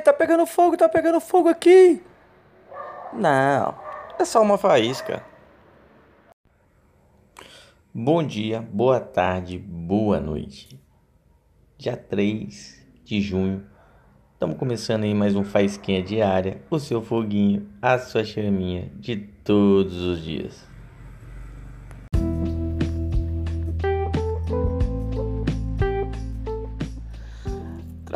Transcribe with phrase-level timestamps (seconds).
[0.00, 2.00] Tá pegando fogo, tá pegando fogo aqui!
[3.12, 3.74] Não,
[4.18, 5.24] é só uma faísca.
[7.92, 10.80] Bom dia, boa tarde, boa noite.
[11.76, 13.66] Dia 3 de junho,
[14.34, 20.02] estamos começando aí mais um Faísquinha Diária, o seu foguinho, a sua chaminha de todos
[20.02, 20.67] os dias.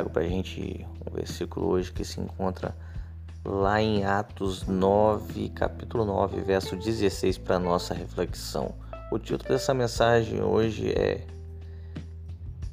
[0.00, 2.74] Trago pra gente um versículo hoje que se encontra
[3.44, 8.74] lá em Atos 9, capítulo 9, verso 16 para nossa reflexão.
[9.12, 11.26] O título dessa mensagem hoje é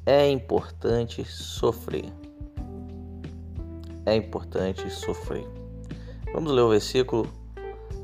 [0.06, 2.10] É importante sofrer.
[4.06, 5.46] É importante sofrer.
[6.32, 7.28] Vamos ler o versículo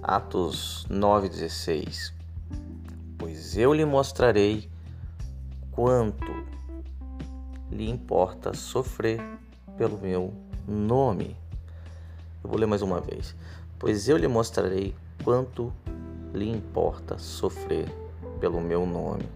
[0.03, 2.13] Atos 9:16.
[3.17, 4.69] Pois eu lhe mostrarei
[5.71, 6.54] quanto
[7.75, 9.21] lhe importa sofrer
[9.77, 10.33] pelo meu
[10.67, 11.37] nome.
[12.43, 13.35] Eu vou ler mais uma vez.
[13.79, 14.95] Pois eu lhe mostrarei
[15.25, 15.73] quanto
[16.33, 17.89] lhe importa sofrer
[18.39, 19.29] pelo meu nome.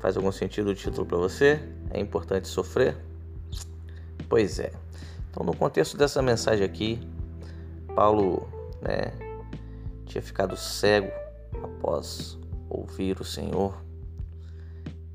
[0.00, 1.58] Faz algum sentido o título para você?
[1.90, 2.96] É importante sofrer?
[4.28, 4.72] Pois é.
[5.30, 7.00] Então, no contexto dessa mensagem aqui,
[7.94, 8.48] Paulo
[8.82, 9.12] né,
[10.06, 11.10] tinha ficado cego
[11.62, 12.38] após
[12.68, 13.74] ouvir o Senhor.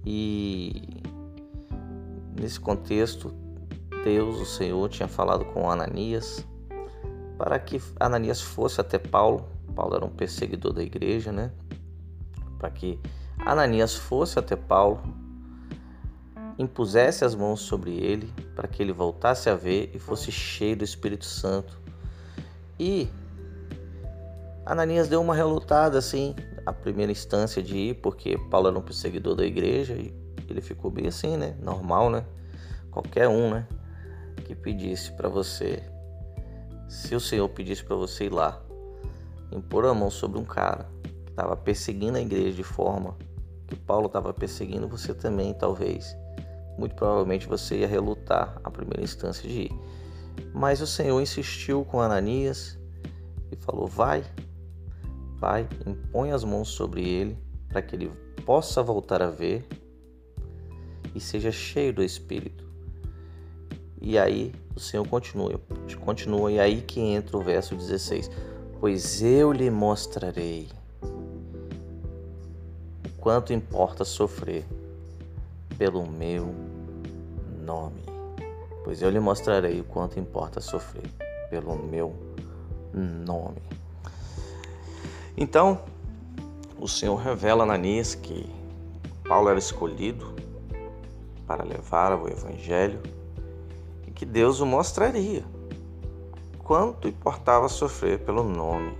[0.06, 1.04] E
[2.40, 3.34] nesse contexto,
[4.04, 6.46] Deus, o Senhor, tinha falado com Ananias
[7.38, 9.50] para que Ananias fosse até Paulo.
[9.76, 11.52] Paulo era um perseguidor da igreja, né?
[12.58, 13.00] para que
[13.38, 15.02] Ananias fosse até Paulo,
[16.58, 20.84] impusesse as mãos sobre ele, para que ele voltasse a ver e fosse cheio do
[20.84, 21.80] Espírito Santo.
[22.80, 23.08] E
[24.66, 29.36] Ananias deu uma relutada assim, a primeira instância de ir, porque Paulo era um perseguidor
[29.36, 30.14] da igreja e
[30.54, 31.56] ele ficou bem assim, né?
[31.62, 32.26] Normal, né?
[32.92, 33.68] Qualquer um, né?
[34.46, 35.84] Que pedisse para você,
[36.88, 38.62] se o Senhor pedisse para você ir lá,
[39.52, 40.88] impor a mão sobre um cara
[41.36, 43.18] estava perseguindo a igreja de forma
[43.68, 46.16] que Paulo estava perseguindo, você também talvez,
[46.78, 49.72] muito provavelmente você ia relutar a primeira instância de ir.
[50.54, 52.78] Mas o Senhor insistiu com Ananias
[53.52, 54.24] e falou: Vai,
[55.38, 58.12] vai, impõe as mãos sobre ele para que ele
[58.46, 59.68] possa voltar a ver
[61.16, 62.66] e seja cheio do Espírito.
[64.02, 65.60] E aí o Senhor continua,
[66.02, 68.30] continua, e aí que entra o verso 16:
[68.80, 70.70] Pois eu lhe mostrarei
[73.18, 74.66] quanto importa sofrer
[75.78, 76.54] pelo meu
[77.64, 78.04] nome.
[78.84, 81.10] Pois eu lhe mostrarei o quanto importa sofrer
[81.50, 82.14] pelo meu
[82.94, 83.62] nome.
[85.36, 85.82] Então,
[86.80, 88.46] o Senhor revela a Ananias que
[89.28, 90.36] Paulo era escolhido
[91.48, 93.02] para levar o evangelho
[94.08, 95.44] e que Deus o mostraria
[96.60, 98.98] quanto importava sofrer pelo nome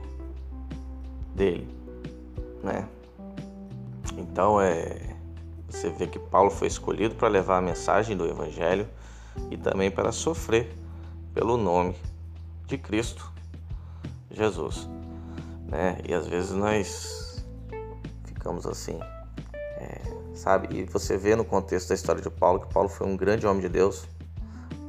[1.34, 1.68] dele,
[2.64, 2.88] né?
[4.18, 5.16] Então é
[5.68, 8.88] você vê que Paulo foi escolhido para levar a mensagem do evangelho
[9.52, 10.74] e também para sofrer
[11.34, 11.96] pelo nome
[12.66, 13.30] de Cristo
[14.32, 14.88] Jesus,
[15.68, 15.98] né?
[16.08, 17.46] E às vezes nós
[18.24, 19.00] ficamos assim,
[20.36, 20.68] sabe?
[20.78, 23.62] E você vê no contexto da história de Paulo que Paulo foi um grande homem
[23.62, 24.08] de Deus,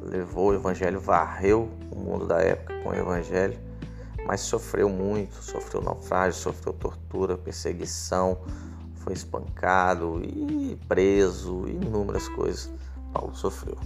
[0.03, 3.59] levou o evangelho, varreu o mundo da época com o evangelho,
[4.27, 8.39] mas sofreu muito, sofreu naufrágio, sofreu tortura, perseguição,
[8.97, 12.71] foi espancado e preso, inúmeras coisas
[13.13, 13.79] Paulo sofreu.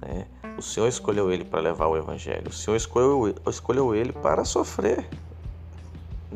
[0.00, 0.26] Né?
[0.56, 5.08] O Senhor escolheu ele para levar o Evangelho, o Senhor escolheu, escolheu ele para sofrer.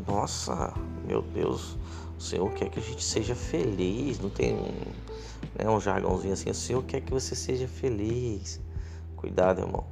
[0.06, 0.72] Nossa,
[1.06, 1.76] meu Deus,
[2.20, 4.54] o Senhor quer que a gente seja feliz, não tem
[5.58, 8.60] né, um jargãozinho assim, o Senhor quer que você seja feliz.
[9.16, 9.86] Cuidado, irmão,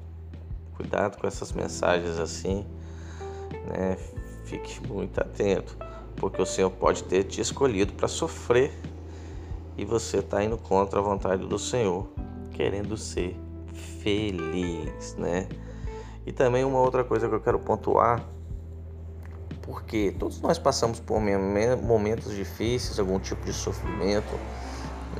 [0.76, 2.66] cuidado com essas mensagens assim,
[3.66, 3.96] né?
[4.44, 5.74] Fique muito atento
[6.16, 8.72] porque o Senhor pode ter te escolhido para sofrer
[9.78, 12.08] e você está indo contra a vontade do Senhor,
[12.52, 13.34] querendo ser
[14.02, 15.48] feliz, né?
[16.26, 18.22] E também uma outra coisa que eu quero pontuar,
[19.68, 21.20] porque todos nós passamos por
[21.82, 24.34] momentos difíceis, algum tipo de sofrimento,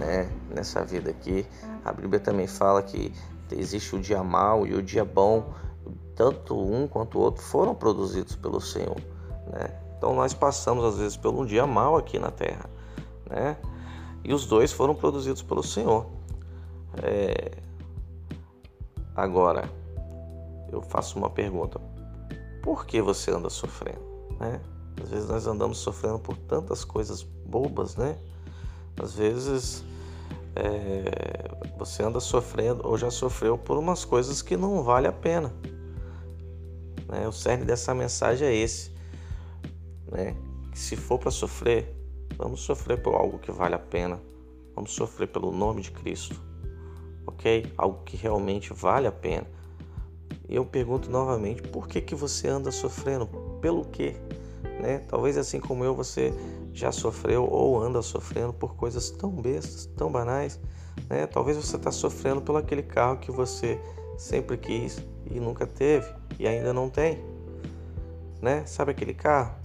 [0.01, 0.27] né?
[0.49, 1.47] Nessa vida aqui,
[1.85, 3.13] a Bíblia também fala que
[3.53, 5.53] existe o dia mau e o dia bom,
[6.17, 8.97] tanto um quanto o outro foram produzidos pelo Senhor,
[9.53, 9.79] né?
[9.99, 12.71] Então nós passamos às vezes por um dia mal aqui na Terra,
[13.29, 13.55] né?
[14.25, 16.07] E os dois foram produzidos pelo Senhor.
[17.03, 17.51] É...
[19.15, 19.71] Agora,
[20.73, 21.79] eu faço uma pergunta:
[22.63, 24.08] por que você anda sofrendo?
[24.39, 24.61] Né?
[25.03, 28.17] Às vezes nós andamos sofrendo por tantas coisas bobas, né?
[29.01, 29.85] Às vezes
[30.55, 31.49] é,
[31.79, 35.53] você anda sofrendo ou já sofreu por umas coisas que não vale a pena.
[37.09, 37.27] Né?
[37.27, 38.91] O cerne dessa mensagem é esse,
[40.11, 40.37] né?
[40.73, 41.95] Que se for para sofrer,
[42.37, 44.21] vamos sofrer por algo que vale a pena.
[44.75, 46.41] Vamos sofrer pelo nome de Cristo,
[47.27, 47.73] ok?
[47.77, 49.47] Algo que realmente vale a pena.
[50.49, 53.29] E eu pergunto novamente, por que que você anda sofrendo?
[53.61, 54.17] Pelo quê?
[54.81, 54.99] Né?
[55.09, 56.33] Talvez assim como eu, você
[56.73, 60.61] já sofreu ou anda sofrendo por coisas tão bestas, tão banais.
[61.09, 61.27] Né?
[61.27, 63.81] Talvez você está sofrendo pelo aquele carro que você
[64.17, 66.07] sempre quis e nunca teve
[66.39, 67.23] e ainda não tem.
[68.41, 68.65] Né?
[68.67, 69.57] Sabe aquele carro?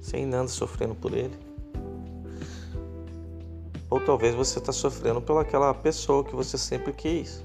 [0.00, 1.36] Você ainda anda sofrendo por ele.
[3.90, 7.44] Ou talvez você está sofrendo pelaquela pessoa que você sempre quis.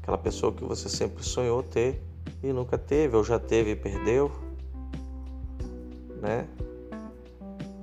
[0.00, 2.02] Aquela pessoa que você sempre sonhou ter
[2.42, 4.30] e nunca teve, ou já teve e perdeu.
[6.20, 6.46] Né?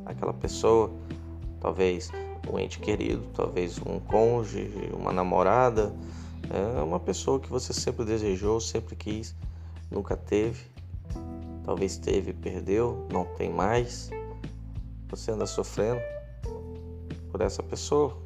[0.05, 0.91] Aquela pessoa,
[1.59, 2.11] talvez
[2.51, 5.93] um ente querido, talvez um cônjuge, uma namorada,
[6.49, 9.35] é uma pessoa que você sempre desejou, sempre quis,
[9.89, 10.65] nunca teve.
[11.63, 14.09] Talvez teve, perdeu, não tem mais.
[15.09, 16.01] Você anda sofrendo
[17.31, 18.17] por essa pessoa,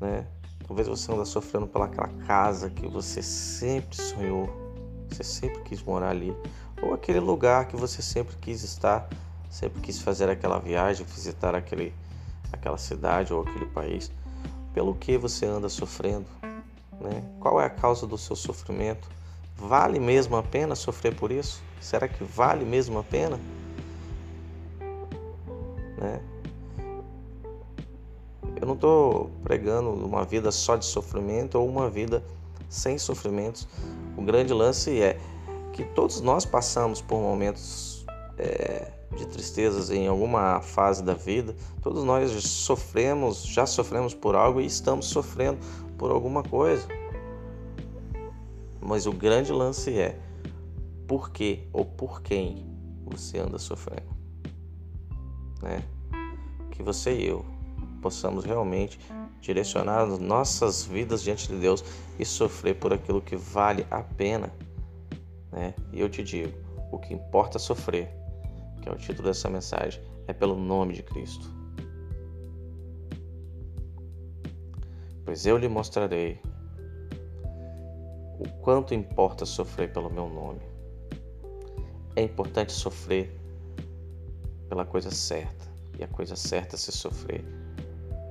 [0.00, 0.26] né?
[0.72, 4.48] Talvez você anda sofrendo pelaquela casa que você sempre sonhou,
[5.06, 6.34] você sempre quis morar ali,
[6.80, 9.06] ou aquele lugar que você sempre quis estar,
[9.50, 11.92] sempre quis fazer aquela viagem, visitar aquele,
[12.50, 14.10] aquela cidade ou aquele país.
[14.72, 16.24] Pelo que você anda sofrendo?
[16.98, 17.22] Né?
[17.38, 19.06] Qual é a causa do seu sofrimento?
[19.54, 21.62] Vale mesmo a pena sofrer por isso?
[21.82, 23.38] Será que vale mesmo a pena?
[25.98, 26.31] Né?
[28.72, 32.24] Não estou pregando uma vida só de sofrimento ou uma vida
[32.70, 33.68] sem sofrimentos.
[34.16, 35.20] O grande lance é
[35.74, 38.06] que todos nós passamos por momentos
[38.38, 41.54] é, de tristezas em alguma fase da vida.
[41.82, 45.58] Todos nós sofremos, já sofremos por algo e estamos sofrendo
[45.98, 46.88] por alguma coisa.
[48.80, 50.18] Mas o grande lance é
[51.06, 52.66] por que ou por quem
[53.04, 54.16] você anda sofrendo.
[55.60, 55.84] Né?
[56.70, 57.51] Que você e eu
[58.02, 58.98] possamos realmente
[59.40, 61.82] direcionar nossas vidas diante de Deus
[62.18, 64.52] e sofrer por aquilo que vale a pena.
[65.50, 65.74] Né?
[65.92, 66.52] E eu te digo,
[66.90, 68.22] o que importa sofrer
[68.82, 71.48] que é o título dessa mensagem, é pelo nome de Cristo.
[75.24, 76.42] Pois eu lhe mostrarei
[78.38, 80.60] o quanto importa sofrer pelo meu nome.
[82.16, 83.40] É importante sofrer
[84.68, 87.44] pela coisa certa, e a coisa certa se sofrer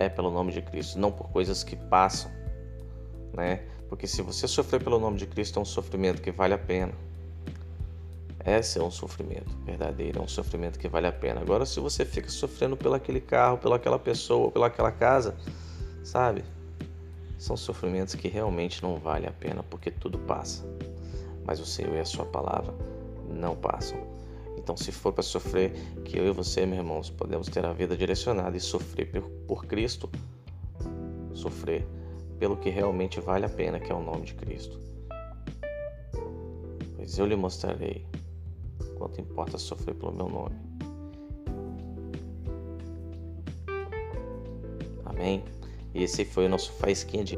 [0.01, 2.31] é pelo nome de Cristo, não por coisas que passam,
[3.33, 3.63] né?
[3.87, 6.93] Porque se você sofrer pelo nome de Cristo é um sofrimento que vale a pena.
[8.43, 11.41] Esse é um sofrimento verdadeiro, é um sofrimento que vale a pena.
[11.41, 15.35] Agora, se você fica sofrendo pelo aquele carro, pelaquela pessoa, pelaquela casa,
[16.03, 16.43] sabe?
[17.37, 20.65] São sofrimentos que realmente não vale a pena, porque tudo passa.
[21.45, 22.73] Mas o Senhor e a Sua palavra
[23.29, 23.99] não passam.
[24.61, 25.73] Então, se for para sofrer,
[26.05, 29.09] que eu e você, meus irmãos, podemos ter a vida direcionada e sofrer
[29.47, 30.07] por, Cristo,
[31.33, 31.85] sofrer
[32.37, 34.79] pelo que realmente vale a pena, que é o nome de Cristo.
[36.95, 38.05] Pois eu lhe mostrarei
[38.97, 40.55] quanto importa sofrer pelo meu nome.
[45.05, 45.43] Amém?
[45.93, 47.37] E esse foi o nosso faísquinha de.